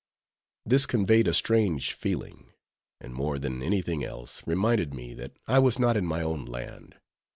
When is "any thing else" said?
3.61-4.41